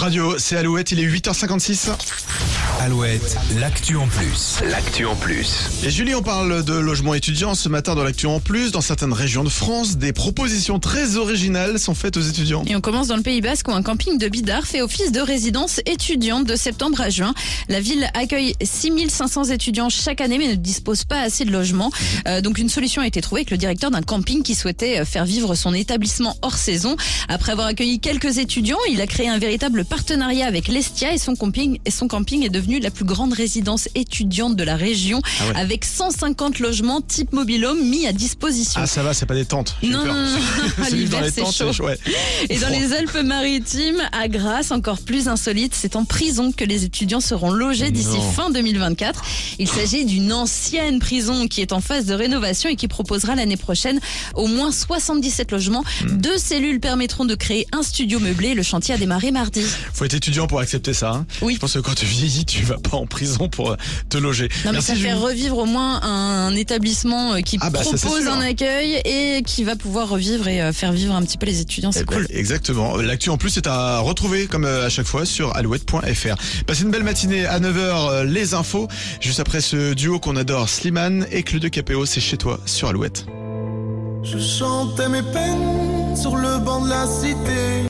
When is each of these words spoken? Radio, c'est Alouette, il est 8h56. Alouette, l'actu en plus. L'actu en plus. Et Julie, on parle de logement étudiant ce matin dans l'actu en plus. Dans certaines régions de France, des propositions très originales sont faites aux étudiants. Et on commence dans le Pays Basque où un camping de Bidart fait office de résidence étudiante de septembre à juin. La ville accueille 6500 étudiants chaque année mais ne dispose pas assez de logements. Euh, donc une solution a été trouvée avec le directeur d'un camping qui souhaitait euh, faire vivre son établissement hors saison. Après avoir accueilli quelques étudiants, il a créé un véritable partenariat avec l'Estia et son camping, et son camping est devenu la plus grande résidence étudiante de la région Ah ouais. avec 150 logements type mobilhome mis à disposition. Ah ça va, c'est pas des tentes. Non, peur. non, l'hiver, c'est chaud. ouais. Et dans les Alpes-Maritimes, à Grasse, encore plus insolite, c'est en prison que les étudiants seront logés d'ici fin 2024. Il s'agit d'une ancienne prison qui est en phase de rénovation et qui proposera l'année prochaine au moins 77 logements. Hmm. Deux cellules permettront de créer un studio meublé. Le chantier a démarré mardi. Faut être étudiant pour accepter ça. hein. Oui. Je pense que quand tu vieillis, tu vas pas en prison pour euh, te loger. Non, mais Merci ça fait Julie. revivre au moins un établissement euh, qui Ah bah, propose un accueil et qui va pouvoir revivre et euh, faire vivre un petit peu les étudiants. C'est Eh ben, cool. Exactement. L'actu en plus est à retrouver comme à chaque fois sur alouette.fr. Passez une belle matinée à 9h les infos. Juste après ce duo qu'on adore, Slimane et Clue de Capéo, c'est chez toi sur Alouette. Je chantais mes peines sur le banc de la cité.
Radio, 0.00 0.38
c'est 0.38 0.56
Alouette, 0.56 0.92
il 0.92 1.00
est 1.00 1.06
8h56. 1.06 1.90
Alouette, 2.80 3.36
l'actu 3.60 3.96
en 3.96 4.06
plus. 4.06 4.58
L'actu 4.70 5.04
en 5.04 5.14
plus. 5.14 5.68
Et 5.84 5.90
Julie, 5.90 6.14
on 6.14 6.22
parle 6.22 6.64
de 6.64 6.72
logement 6.72 7.12
étudiant 7.12 7.54
ce 7.54 7.68
matin 7.68 7.94
dans 7.94 8.04
l'actu 8.04 8.24
en 8.24 8.40
plus. 8.40 8.72
Dans 8.72 8.80
certaines 8.80 9.12
régions 9.12 9.44
de 9.44 9.50
France, 9.50 9.98
des 9.98 10.14
propositions 10.14 10.78
très 10.78 11.16
originales 11.16 11.78
sont 11.78 11.92
faites 11.92 12.16
aux 12.16 12.22
étudiants. 12.22 12.64
Et 12.66 12.74
on 12.74 12.80
commence 12.80 13.08
dans 13.08 13.18
le 13.18 13.22
Pays 13.22 13.42
Basque 13.42 13.68
où 13.68 13.72
un 13.72 13.82
camping 13.82 14.16
de 14.16 14.26
Bidart 14.28 14.66
fait 14.66 14.80
office 14.80 15.12
de 15.12 15.20
résidence 15.20 15.82
étudiante 15.84 16.46
de 16.46 16.56
septembre 16.56 17.02
à 17.02 17.10
juin. 17.10 17.34
La 17.68 17.80
ville 17.82 18.08
accueille 18.14 18.54
6500 18.62 19.44
étudiants 19.50 19.90
chaque 19.90 20.22
année 20.22 20.38
mais 20.38 20.48
ne 20.48 20.54
dispose 20.54 21.04
pas 21.04 21.20
assez 21.20 21.44
de 21.44 21.50
logements. 21.52 21.90
Euh, 22.28 22.40
donc 22.40 22.56
une 22.56 22.70
solution 22.70 23.02
a 23.02 23.06
été 23.06 23.20
trouvée 23.20 23.40
avec 23.40 23.50
le 23.50 23.58
directeur 23.58 23.90
d'un 23.90 24.00
camping 24.00 24.42
qui 24.42 24.54
souhaitait 24.54 25.00
euh, 25.00 25.04
faire 25.04 25.26
vivre 25.26 25.54
son 25.54 25.74
établissement 25.74 26.34
hors 26.40 26.56
saison. 26.56 26.96
Après 27.28 27.52
avoir 27.52 27.66
accueilli 27.66 28.00
quelques 28.00 28.38
étudiants, 28.38 28.78
il 28.90 29.02
a 29.02 29.06
créé 29.06 29.28
un 29.28 29.38
véritable 29.38 29.84
partenariat 29.84 30.46
avec 30.46 30.68
l'Estia 30.68 31.12
et 31.12 31.18
son 31.18 31.36
camping, 31.36 31.78
et 31.84 31.90
son 31.90 32.08
camping 32.08 32.42
est 32.42 32.48
devenu 32.48 32.69
la 32.78 32.90
plus 32.90 33.04
grande 33.04 33.32
résidence 33.32 33.88
étudiante 33.94 34.54
de 34.56 34.62
la 34.64 34.76
région 34.76 35.20
Ah 35.40 35.48
ouais. 35.48 35.56
avec 35.56 35.84
150 35.84 36.58
logements 36.60 37.00
type 37.00 37.32
mobilhome 37.32 37.82
mis 37.88 38.06
à 38.06 38.12
disposition. 38.12 38.80
Ah 38.82 38.86
ça 38.86 39.02
va, 39.02 39.14
c'est 39.14 39.26
pas 39.26 39.34
des 39.34 39.44
tentes. 39.44 39.76
Non, 39.82 40.04
peur. 40.04 40.14
non, 40.14 40.84
l'hiver, 40.92 41.24
c'est 41.32 41.50
chaud. 41.50 41.84
ouais. 41.84 41.98
Et 42.48 42.58
dans 42.58 42.68
les 42.68 42.92
Alpes-Maritimes, 42.92 44.02
à 44.12 44.28
Grasse, 44.28 44.70
encore 44.70 44.98
plus 44.98 45.28
insolite, 45.28 45.74
c'est 45.74 45.96
en 45.96 46.04
prison 46.04 46.52
que 46.52 46.64
les 46.64 46.84
étudiants 46.84 47.20
seront 47.20 47.50
logés 47.50 47.90
d'ici 47.90 48.18
fin 48.34 48.50
2024. 48.50 49.22
Il 49.58 49.68
s'agit 49.68 50.04
d'une 50.04 50.32
ancienne 50.32 50.98
prison 50.98 51.48
qui 51.48 51.60
est 51.60 51.72
en 51.72 51.80
phase 51.80 52.06
de 52.06 52.14
rénovation 52.14 52.68
et 52.68 52.76
qui 52.76 52.88
proposera 52.88 53.34
l'année 53.34 53.56
prochaine 53.56 54.00
au 54.34 54.46
moins 54.46 54.72
77 54.72 55.52
logements. 55.52 55.84
Hmm. 56.04 56.18
Deux 56.18 56.38
cellules 56.38 56.80
permettront 56.80 57.24
de 57.24 57.34
créer 57.34 57.66
un 57.72 57.82
studio 57.82 58.18
meublé. 58.18 58.54
Le 58.54 58.62
chantier 58.62 58.94
a 58.94 58.98
démarré 58.98 59.30
mardi. 59.30 59.62
Faut 59.94 60.04
être 60.04 60.14
étudiant 60.14 60.46
pour 60.46 60.60
accepter 60.60 60.92
ça. 60.92 61.10
hein. 61.12 61.26
Oui. 61.42 61.54
Je 61.54 61.58
pense 61.60 61.74
que 61.74 61.78
quand 61.78 61.94
tu 61.94 62.06
vieillis, 62.06 62.44
tu 62.44 62.59
vas 62.64 62.78
pas 62.78 62.96
en 62.96 63.06
prison 63.06 63.48
pour 63.48 63.70
euh, 63.72 63.76
te 64.08 64.18
loger. 64.18 64.48
Non, 64.64 64.66
mais 64.66 64.72
Merci 64.72 64.86
ça 64.88 64.92
fait 64.94 65.00
Julie. 65.00 65.12
revivre 65.12 65.58
au 65.58 65.64
moins 65.66 66.00
un 66.02 66.54
établissement 66.56 67.34
euh, 67.34 67.40
qui 67.40 67.58
Ah 67.60 67.70
bah, 67.70 67.80
propose 67.80 68.26
un 68.26 68.40
accueil 68.40 69.00
et 69.04 69.42
qui 69.44 69.64
va 69.64 69.76
pouvoir 69.76 70.08
revivre 70.08 70.48
et 70.48 70.60
euh, 70.62 70.72
faire 70.72 70.92
vivre 70.92 71.14
un 71.14 71.22
petit 71.22 71.38
peu 71.38 71.46
les 71.46 71.60
étudiants. 71.60 71.92
C'est 71.92 72.00
Eh 72.00 72.04
ben, 72.04 72.16
cool. 72.16 72.26
Exactement. 72.30 72.96
L'actu 72.96 73.30
en 73.30 73.36
plus 73.38 73.56
est 73.56 73.66
à 73.66 73.98
retrouver 74.00 74.46
comme 74.46 74.64
à 74.64 74.88
chaque 74.88 75.06
fois 75.06 75.24
sur 75.24 75.54
alouette.fr. 75.56 76.64
Passez 76.66 76.82
une 76.82 76.90
belle 76.90 77.04
matinée 77.04 77.46
à 77.46 77.58
9h 77.60 78.22
les 78.24 78.54
infos. 78.54 78.88
Juste 79.20 79.40
après 79.40 79.60
ce 79.60 79.94
duo 79.94 80.18
qu'on 80.18 80.36
adore, 80.36 80.68
Slimane 80.68 81.26
et 81.30 81.42
Clue 81.42 81.60
de 81.60 81.68
Capéo, 81.68 82.06
c'est 82.06 82.20
chez 82.20 82.36
toi 82.36 82.60
sur 82.66 82.88
Alouette. 82.88 83.26
Je 84.22 84.38
chantais 84.38 85.08
mes 85.08 85.22
peines 85.22 86.14
sur 86.16 86.36
le 86.36 86.58
banc 86.58 86.84
de 86.84 86.90
la 86.90 87.06
cité. 87.06 87.88